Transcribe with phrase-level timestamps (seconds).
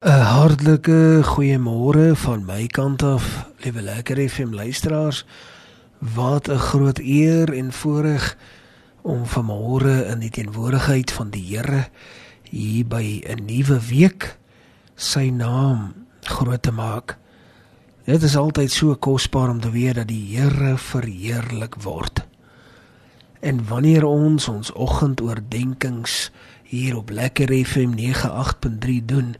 [0.00, 3.24] 'n Hartlike goeiemôre van my kant af,
[3.60, 5.24] liewe lekker FM luisteraars.
[5.98, 8.36] Wat 'n groot eer en voorreg
[9.02, 11.88] om vanmôre in die teenwoordigheid van die Here
[12.42, 14.38] hier by 'n nuwe week
[14.96, 17.18] sy naam groot te maak.
[18.04, 22.26] Dit is altyd so kosbaar om te weet dat die Here verheerlik word.
[23.40, 26.30] En wanneer ons ons oggendoordenkings
[26.62, 29.36] hier op Lekker FM 98.3 doen,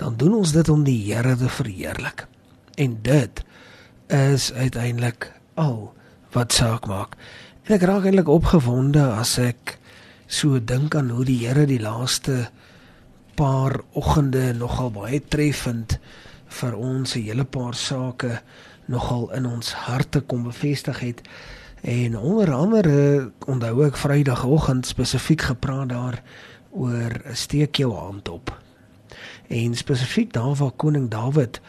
[0.00, 2.24] dan doen ons dit om die Here te verheerlik.
[2.80, 3.42] En dit
[4.08, 5.92] is uiteindelik al
[6.32, 7.18] wat saak maak.
[7.68, 9.76] En ek raak eintlik opgewonde as ek
[10.30, 12.46] so dink aan hoe die Here die laaste
[13.36, 15.98] paar oggende nogal baie treffend
[16.60, 18.40] vir ons 'n hele paar sake
[18.88, 21.20] nogal in ons harte kom bevestig het.
[21.82, 26.22] En onder andere onthou ek Vrydagoggend spesifiek gepraat daar
[26.70, 28.60] oor steek jou hand op
[29.50, 31.60] en spesifiek daar waar koning Dawid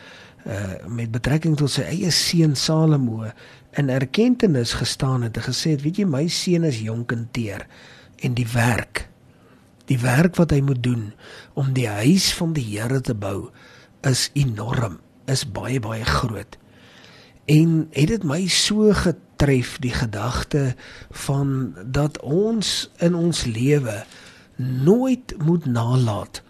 [0.45, 3.27] uh met betrekking tot sy eie seun Salomo
[3.77, 7.67] in erkenning gestaan het en gesê het weet jy my seun is jonk en teer
[8.25, 9.05] en die werk
[9.91, 11.11] die werk wat hy moet doen
[11.53, 13.51] om die huis van die Here te bou
[14.07, 14.99] is enorm
[15.31, 16.57] is baie baie groot.
[17.45, 20.75] En het dit my so getref die gedagte
[21.25, 24.03] van dat ons in ons lewe
[24.61, 26.41] nooit moet nalat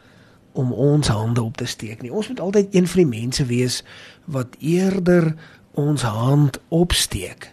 [0.53, 2.11] om ons hande op te steek nie.
[2.11, 3.83] Ons moet altyd een van die mense wees
[4.25, 5.35] wat eerder
[5.71, 7.51] ons hand opsteek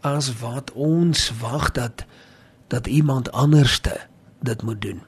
[0.00, 2.04] as wat ons wag dat
[2.68, 3.96] dat iemand anderste
[4.40, 5.00] dit moet doen.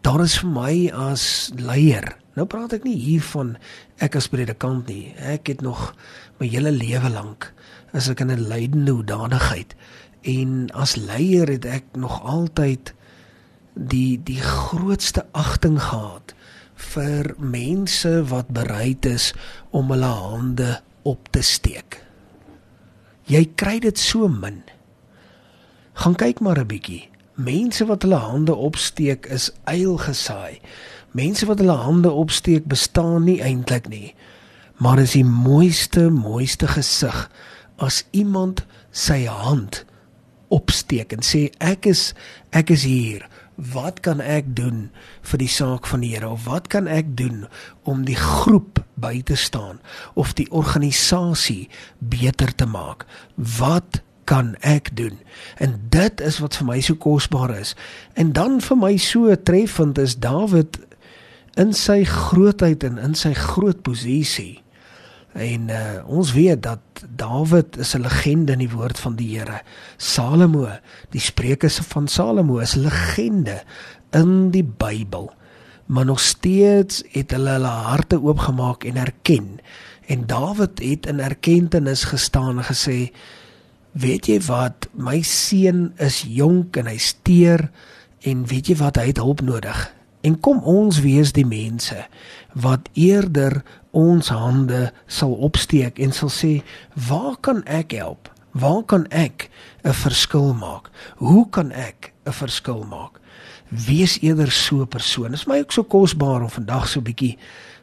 [0.00, 2.16] Daar is vir my as leier.
[2.38, 3.56] Nou praat ek nie hier van
[3.98, 5.10] ek as predikant nie.
[5.18, 5.90] Ek het nog
[6.38, 7.50] my hele lewe lank
[7.92, 9.74] as ek in 'n leidende hoedanigheid
[10.22, 12.94] en as leier het ek nog altyd
[13.74, 16.34] die die grootste agting gehad
[16.92, 19.30] vir mense wat bereid is
[19.70, 20.70] om hulle hande
[21.02, 22.00] op te steek.
[23.30, 24.62] Jy kry dit so min.
[26.00, 27.08] Gaan kyk maar 'n bietjie.
[27.34, 30.60] Mense wat hulle hande opsteek is eil gesaai.
[31.12, 34.14] Mense wat hulle hande opsteek bestaan nie eintlik nie.
[34.76, 37.30] Maar is die mooiste mooiste gesig
[37.76, 39.84] as iemand sy hand
[40.48, 42.14] opsteek en sê ek is
[42.50, 43.28] ek is hier
[43.60, 44.88] wat kan ek doen
[45.30, 46.32] vir die saak van die Here?
[46.32, 47.44] Of wat kan ek doen
[47.88, 49.80] om die groep by te staan
[50.14, 53.04] of die organisasie beter te maak?
[53.36, 55.18] Wat kan ek doen?
[55.58, 57.74] En dit is wat vir my so kosbaar is.
[58.14, 60.80] En dan vir my so treffend is Dawid
[61.60, 64.62] in sy grootheid en in sy groot posisie
[65.32, 66.80] En uh, ons weet dat
[67.16, 69.62] Dawid is 'n legende in die woord van die Here.
[69.96, 70.68] Salomo,
[71.10, 73.62] die Spreuke van Salomo is 'n legende
[74.10, 75.32] in die Bybel.
[75.86, 79.60] Maar nog steeds het hulle hulle harte oopgemaak en erken.
[80.06, 83.14] En Dawid het in erkenning gestaan en gesê:
[83.92, 84.88] "Weet jy wat?
[84.92, 87.70] My seun is jonk en hy steur
[88.20, 88.96] en weet jy wat?
[88.96, 92.06] Hy het hulp nodig." En kom ons wees die mense
[92.52, 96.62] wat eerder ons hande sal opsteek en sal sê,
[96.94, 98.28] "Waar kan ek help?
[98.52, 99.50] Waar kan ek
[99.84, 100.90] 'n verskil maak?
[101.16, 103.20] Hoe kan ek 'n verskil maak?"
[103.68, 105.30] Wees eerder so 'n persoon.
[105.30, 107.38] Dit is my ook so kosbaar om vandag so 'n bietjie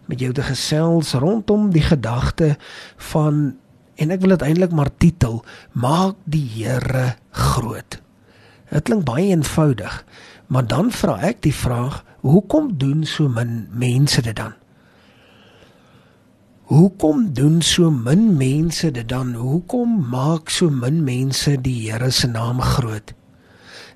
[0.06, 2.58] met jou te gesels rondom die gedagte
[2.98, 3.56] van
[3.96, 8.02] en ek wil dit eintlik maar titel, "Maak die Here groot."
[8.70, 10.06] Dit klink baie eenvoudig,
[10.48, 14.54] maar dan vra ek die vraag, hoekom doen so min mense dit dan?
[16.68, 19.30] Hoekom doen so min mense dit dan?
[19.40, 23.14] Hoekom maak so min mense die Here se naam groot?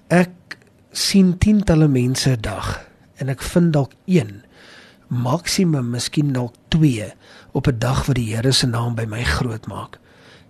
[0.08, 0.56] Ek
[0.96, 2.88] sien tientalle mense 'n dag
[3.20, 4.46] en ek vind dalk 1,
[5.08, 7.12] maksimum miskien dalk 2
[7.52, 10.00] op 'n dag wat die Here se naam by my groot maak.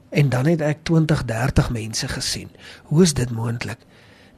[0.09, 2.49] En dan het ek 20, 30 mense gesien.
[2.83, 3.79] Hoe is dit moontlik?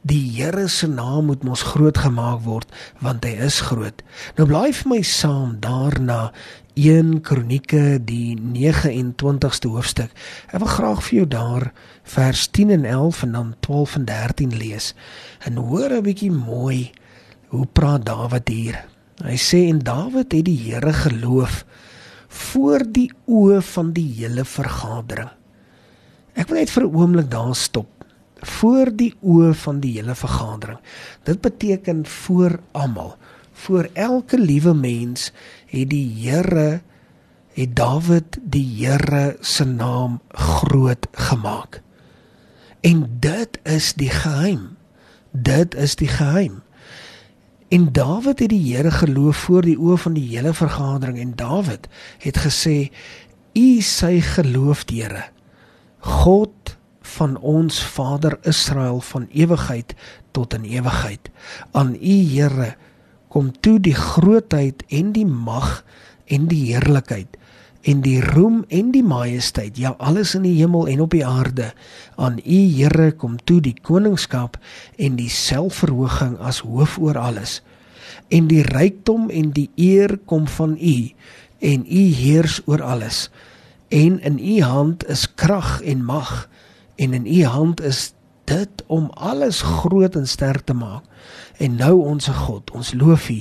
[0.03, 4.01] Die Here se naam moet mos groot gemaak word want hy is groot.
[4.35, 6.31] Nou blaai vir my saam daarna
[6.73, 10.09] 1 Kronieke die 29ste hoofstuk.
[10.49, 11.65] Ek wil graag vir jou daar
[12.15, 14.93] vers 10 en 11 en dan 12 en 13 lees.
[15.45, 16.91] En hoor 'n bietjie mooi
[17.47, 18.85] hoe praat Dawid hier.
[19.23, 21.65] Hy sê en Dawid het die Here geloof
[22.27, 25.29] voor die oë van die hele vergadering.
[26.33, 27.93] Ek wil net vir 'n oomblik daar stop
[28.43, 30.79] voor die oë van die hele vergadering.
[31.23, 33.15] Dit beteken voor almal,
[33.53, 35.31] voor elke liewe mens
[35.73, 36.81] het die Here
[37.53, 41.81] het Dawid die Here se naam groot gemaak.
[42.81, 44.77] En dit is die geheim.
[45.31, 46.61] Dit is die geheim.
[47.73, 51.87] En Dawid het die Here geloof voor die oë van die hele vergadering en Dawid
[52.21, 52.91] het gesê:
[53.53, 55.23] "U sy geloof, Here,
[55.99, 59.93] God van ons Vader Israel van ewigheid
[60.31, 61.29] tot in ewigheid.
[61.71, 62.75] Aan U Here
[63.33, 65.81] kom toe die grootheid en die mag
[66.29, 67.39] en die heerlikheid
[67.83, 71.73] en die roem en die majesteit, ja alles in die hemel en op die aarde.
[72.15, 74.55] Aan U Here kom toe die koningskap
[74.95, 77.59] en die selfverhoging as hoof oor alles.
[78.31, 80.95] En die rykdom en die eer kom van U
[81.59, 83.27] en U heers oor alles.
[83.91, 86.47] En in U hand is krag en mag
[86.95, 88.13] en in U hand is
[88.47, 91.03] dit om alles groot en sterk te maak.
[91.63, 93.39] En nou onsse God, ons loof U,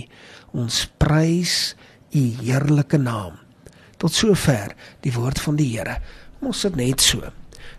[0.62, 1.74] ons prys
[2.12, 3.38] U heerlike naam.
[3.98, 5.98] Tot sover die woord van die Here.
[6.42, 7.32] Ons sit net so.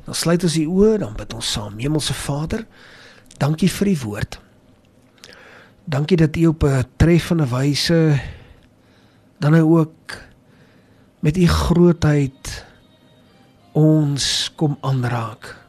[0.03, 1.77] Dan sluit ons die oë, dan bid ons saam.
[1.79, 2.65] Hemelse Vader,
[3.39, 4.39] dankie vir die woord.
[5.83, 8.19] Dankie dat U op 'n treffende wyse
[9.39, 10.17] dan nou ook
[11.19, 12.65] met U grootheid
[13.71, 15.62] ons kom aanraak.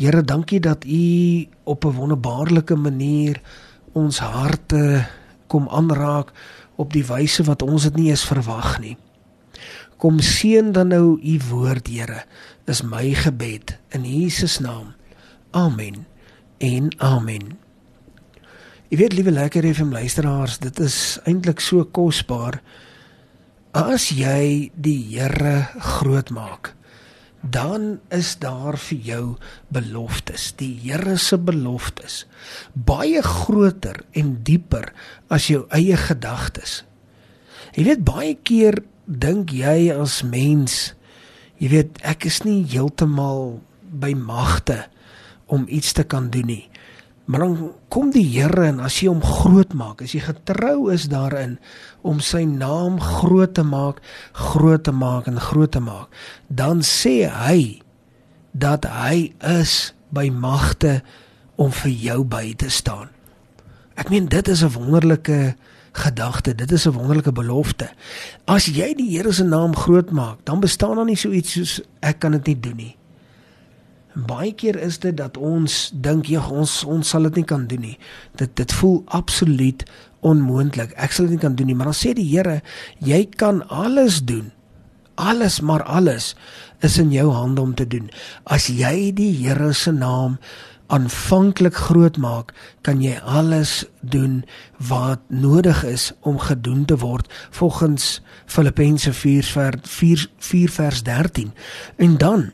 [0.00, 3.40] Here, dankie dat U op 'n wonderbaarlike manier
[3.92, 5.06] ons harte
[5.46, 6.32] kom aanraak
[6.76, 8.96] op die wyse wat ons dit nie eens verwag nie.
[9.96, 12.24] Kom seën dan nou u woord, Here,
[12.64, 14.94] is my gebed in Jesus naam.
[15.50, 16.06] Amen.
[16.58, 17.58] En amen.
[18.88, 22.62] Jy weet liewe lekker FM luisteraars, dit is eintlik so kosbaar
[23.70, 26.79] as jy die Here groot maak.
[27.40, 29.24] Dan is daar vir jou
[29.72, 32.26] beloftes, die Here se beloftes,
[32.74, 34.92] baie groter en dieper
[35.32, 36.82] as jou eie gedagtes.
[37.72, 40.92] Jy weet baie keer dink jy as mens
[41.60, 43.58] jy weet ek is nie heeltemal
[43.90, 44.84] by magte
[45.50, 46.69] om iets te kan doen nie
[47.30, 51.06] maar dan kom die Here en as jy hom groot maak as jy getrou is
[51.12, 51.58] daarin
[52.02, 54.02] om sy naam groot te maak
[54.34, 56.10] groot te maak en groot te maak
[56.48, 57.80] dan sê hy
[58.50, 61.00] dat hy is by magte
[61.60, 63.12] om vir jou by te staan
[63.94, 65.54] ek meen dit is 'n wonderlike
[65.92, 66.54] gedagte.
[66.54, 67.90] Dit is 'n wonderlike belofte.
[68.44, 71.80] As jy die Here se naam groot maak, dan bestaan daar nie so iets soos
[72.00, 72.96] ek kan dit nie doen nie.
[74.26, 77.84] Baie keer is dit dat ons dink jy ons ons sal dit nie kan doen
[77.84, 77.96] nie.
[78.36, 79.84] Dit dit voel absoluut
[80.26, 80.94] onmoontlik.
[80.96, 82.60] Ek sal dit nie kan doen nie, maar dan sê die Here,
[82.98, 84.50] jy kan alles doen.
[85.20, 86.34] Alles maar alles
[86.80, 88.10] is in jou hande om te doen.
[88.44, 90.38] As jy die Here se naam
[90.90, 92.50] aanvanklik groot maak,
[92.82, 94.40] kan jy alles doen
[94.88, 98.18] wat nodig is om gedoen te word volgens
[98.50, 101.52] Filippense 4 vers 4, 4 vers 13.
[101.96, 102.50] En dan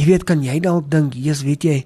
[0.00, 1.76] jy weet kan jy dalk dink, Jesus, weet jy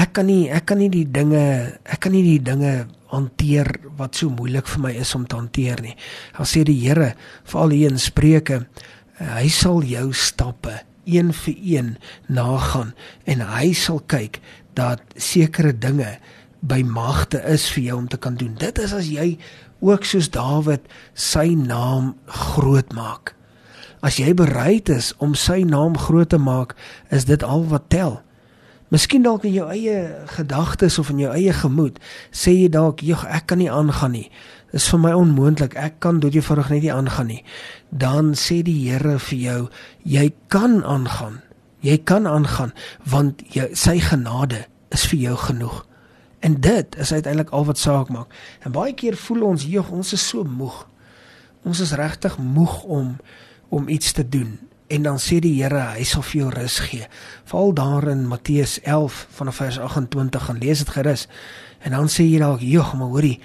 [0.00, 1.42] ek kan nie ek kan nie die dinge
[1.84, 5.82] ek kan nie die dinge hanteer wat so moeilik vir my is om te hanteer
[5.82, 5.96] nie.
[6.36, 8.62] Dan sê die Here veral hier in Spreuke,
[9.18, 11.90] hy sal jou stappe een vir een
[12.30, 12.94] nagaan
[13.26, 14.38] en hy sal kyk
[14.78, 16.14] dat sekere dinge
[16.60, 18.54] by magte is vir jou om te kan doen.
[18.60, 19.34] Dit is as jy
[19.82, 23.34] ook soos Dawid sy naam groot maak.
[24.00, 26.72] As jy bereid is om sy naam groot te maak,
[27.12, 28.20] is dit al wat tel.
[28.90, 29.98] Miskien dalk in jou eie
[30.32, 32.00] gedagtes of in jou eie gemoed
[32.32, 34.30] sê jy dalk, "Jog, ek kan nie aangaan nie.
[34.72, 35.76] Dit is vir my onmoontlik.
[35.76, 37.44] Ek kan dit eenvoudig net nie aangaan nie."
[37.90, 39.68] Dan sê die Here vir jou,
[40.04, 41.42] "Jy kan aangaan.
[41.80, 42.72] Jy kan aangaan
[43.04, 45.86] want jy, sy genade is vir jou genoeg."
[46.40, 48.34] En dit is uiteindelik al wat saak maak.
[48.60, 50.86] En baie keer voel ons, "Jog, ons is so moeg.
[51.62, 53.18] Ons is regtig moeg om
[53.70, 54.58] om iets te doen."
[54.90, 57.06] en dan sê die Here hy sal vir jou rus gee.
[57.50, 61.26] Val daar in Matteus 11 vanaf vers 28 gaan lees dit gerus.
[61.86, 63.40] En dan sê jy dalk, "Jog, maar hoorie,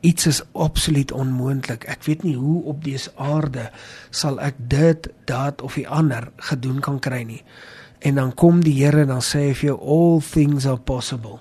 [0.00, 1.84] iets is absoluut onmoontlik.
[1.84, 3.70] Ek weet nie hoe op dese aarde
[4.10, 7.42] sal ek dit, dat of die ander gedoen kan kry nie."
[7.98, 11.40] En dan kom die Here en dan sê hy vir jou, "All things are possible."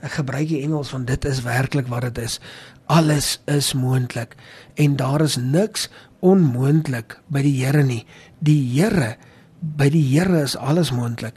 [0.00, 2.40] Ek gebruik die Engels want dit is werklik wat dit is.
[2.86, 4.36] Alles is moontlik
[4.74, 5.88] en daar is niks
[6.20, 8.04] onmoontlik by die Here nie.
[8.40, 9.16] Die Here
[9.60, 11.36] by die Here is alles moontlik.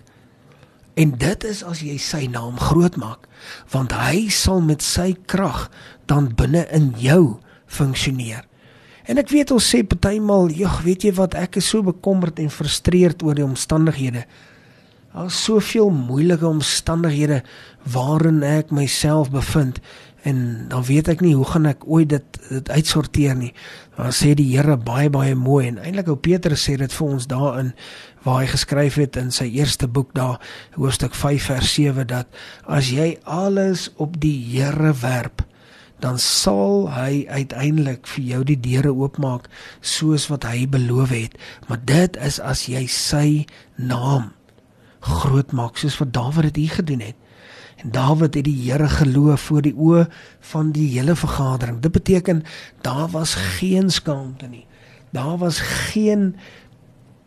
[0.94, 3.26] En dit is as jy sy naam groot maak,
[3.74, 5.66] want hy sal met sy krag
[6.06, 8.46] dan binne in jou funksioneer.
[9.10, 12.50] En ek weet ons sê partymal, "Jog, weet jy wat, ek is so bekommerd en
[12.50, 14.26] frustreerd oor die omstandighede."
[15.14, 17.44] Daar is soveel moeilike omstandighede
[17.84, 19.80] waarin ek myself bevind.
[20.24, 23.52] en dan weet ek nie hoe gaan ek ooit dit dit uitsorteer nie.
[23.98, 27.28] Dan sê die Here baie baie mooi en eintlik ou Petrus sê dit vir ons
[27.28, 27.72] daarin
[28.24, 30.40] waar hy geskryf het in sy eerste boek daar
[30.78, 35.44] hoofstuk 5 vers 7 dat as jy alles op die Here werp
[36.04, 41.36] dan sal hy uiteindelik vir jou die deure oopmaak soos wat hy beloof het.
[41.68, 43.28] Maar dit is as jy sy
[43.76, 44.32] naam
[45.04, 47.16] groot maak soos wat Dawid dit hier gedoen het.
[47.84, 50.08] En Dawid het die Here geloof voor die oë
[50.54, 51.80] van die hele vergadering.
[51.80, 52.44] Dit beteken
[52.82, 54.66] daar was geen skaamte nie.
[55.12, 56.36] Daar was geen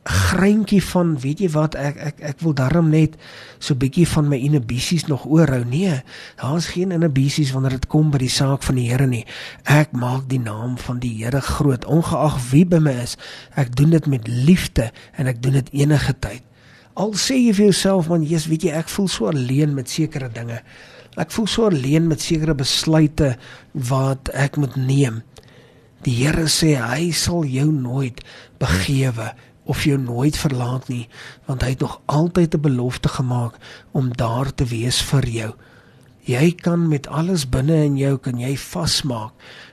[0.06, 3.16] greintjie van weet jy wat ek ek ek wil darm net
[3.59, 5.97] so bietjie van my inhibisies nog oorhou nee
[6.38, 9.25] daar's geen inhibisies wanneer dit kom by die saak van die Here nie
[9.64, 13.16] ek maak die naam van die Here groot ongeag wie by my is
[13.59, 16.45] ek doen dit met liefde en ek doen dit enige tyd
[16.96, 20.30] al sê jy vir jouself man jy's weet jy ek voel so alleen met sekere
[20.32, 20.62] dinge.
[21.16, 23.34] Ek voel so alleen met sekere besluite
[23.72, 25.22] wat ek moet neem.
[26.04, 28.20] Die Here sê hy sal jou nooit
[28.60, 29.32] begewe
[29.66, 31.06] of jou nooit verlaat nie
[31.48, 33.56] want hy het nog altyd 'n belofte gemaak
[33.92, 35.52] om daar te wees vir jou.
[36.26, 39.32] Jy kan met alles binne in jou kan jy vasmaak.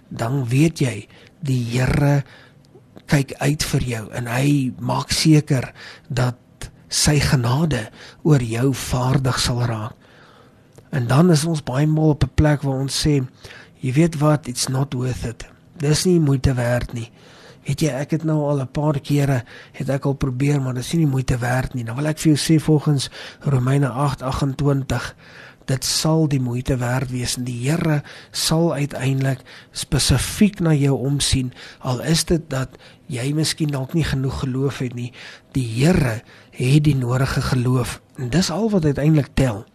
[0.09, 1.07] Dan weet jy
[1.41, 2.23] die Here
[3.05, 5.73] kyk uit vir jou en hy maak seker
[6.09, 6.35] dat
[6.93, 7.88] sy genade
[8.21, 9.95] oor jou vaardig sal raak.
[10.93, 13.25] En dan is ons baie maal op 'n plek waar ons sê
[13.79, 15.45] jy weet wat it's not worth it.
[15.77, 17.12] Dis nie moeite werd nie.
[17.63, 20.83] Weet jy, ek het nou al 'n paar kere het ek al probeer, maar dit
[20.83, 21.83] is nie moeite werd nie.
[21.83, 23.09] Nou wil ek vir jou sê volgens
[23.39, 25.15] Romeine 8:28
[25.70, 27.38] dit sal die moeite werd wees.
[27.38, 28.01] En die Here
[28.32, 32.77] sal uiteindelik spesifiek na jou omsien al is dit dat
[33.12, 35.12] jy miskien dalk nie genoeg geloof het nie.
[35.55, 39.65] Die Here het die nodige geloof en dis al wat uiteindelik tel.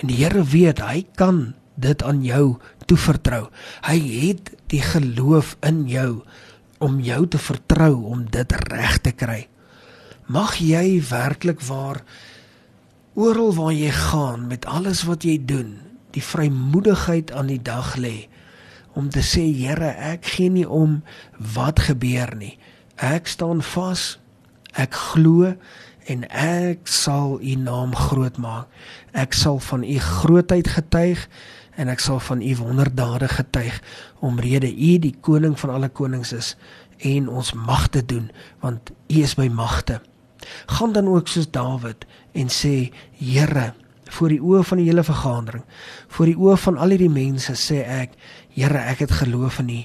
[0.00, 3.46] En die Here weet hy kan dit aan jou toevertrou.
[3.86, 6.22] Hy het die geloof in jou
[6.82, 9.46] om jou te vertrou om dit reg te kry.
[10.26, 12.02] Mag jy werklik waar
[13.14, 15.76] oral waar jy gaan met alles wat jy doen,
[16.16, 18.28] die vrymoedigheid aan die dag lê
[18.92, 21.00] om te sê Here, ek gee nie om
[21.54, 22.58] wat gebeur nie.
[23.00, 24.18] Ek staan vas.
[24.76, 25.54] Ek glo
[26.12, 28.68] en ek sal u naam groot maak.
[29.16, 31.24] Ek sal van u grootheid getuig
[31.76, 33.80] en ek sal van u wonderdade getuig
[34.20, 36.54] omrede u die koning van alle konings is
[37.00, 38.28] en ons magte doen
[38.60, 40.02] want u is by magte
[40.66, 43.72] gaan dan ook soos Dawid en sê Here
[44.12, 45.64] voor die oë van die hele vergadering
[46.12, 48.16] voor die oë van al hierdie mense sê ek
[48.52, 49.82] Here ek het geloof in u.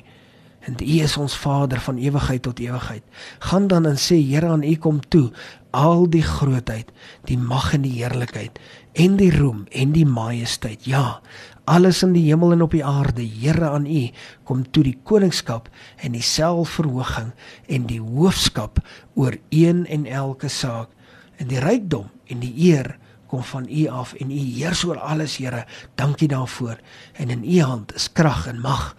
[0.67, 3.03] En u is ons Vader van ewigheid tot ewigheid.
[3.39, 5.31] Gaan dan en sê Here aan u kom toe
[5.71, 6.91] al die grootheid
[7.29, 8.59] die mag en die heerlikheid
[8.97, 10.85] en die roem en die majesteit.
[10.85, 11.21] Ja
[11.67, 14.03] alles in die hemel en op die aarde, Here aan U,
[14.47, 15.67] kom toe die koningskap
[16.03, 17.33] en die selfverhoging
[17.67, 18.79] en die hoofskap
[19.19, 20.93] oor een en elke saak
[21.37, 22.95] en die rykdom en die eer
[23.27, 25.65] kom van U af en U heers oor alles, Here.
[25.99, 26.79] Dankie daarvoor.
[27.19, 28.95] En in U hand is krag en mag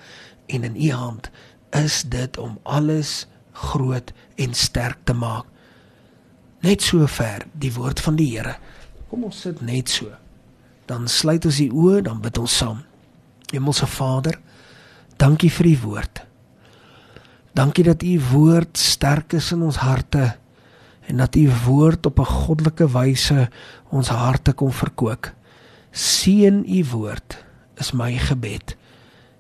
[0.46, 1.30] en in U hand
[1.76, 5.48] is dit om alles groot en sterk te maak.
[6.60, 8.58] Net so ver die woord van die Here.
[9.08, 10.12] Kom ons sit net so
[10.88, 12.80] dan sluit ons die oë, dan bid ons saam.
[13.52, 14.38] Hemelse Vader,
[15.20, 16.22] dankie vir u woord.
[17.56, 20.36] Dankie dat u woord sterk is in ons harte
[21.08, 23.48] en dat u woord op 'n goddelike wyse
[23.90, 25.32] ons harte kom verkoop.
[25.92, 27.44] Seën u woord
[27.76, 28.76] is my gebed.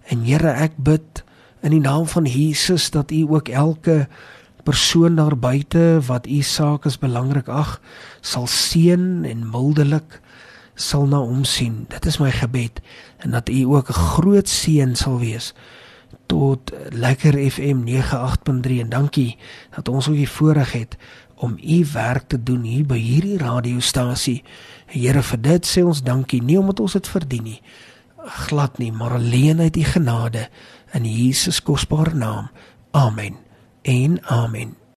[0.08, 1.24] En Here, ek bid
[1.62, 4.08] in die naam van Jesus dat u ook elke
[4.64, 7.80] persoon daar buite wat u saak is belangrik ag,
[8.20, 10.20] sal seën en mildelik
[10.78, 11.84] sal na hom sien.
[11.90, 12.80] Dit is my gebed
[13.18, 15.54] en dat u ook 'n groot seën sal wees
[16.26, 19.36] tot Lekker FM 98.3 en dankie
[19.74, 20.96] dat ons ook die voorreg het
[21.34, 24.42] om u werk te doen hier by hierdie radiostasie.
[24.86, 27.60] Here vir dit sê ons dankie nie omdat ons dit verdien nie.
[28.48, 30.48] Glad nie, maar alleen uit u genade
[30.92, 32.50] in Jesus kosbare naam.
[32.90, 33.38] Amen.
[33.82, 34.78] En amen.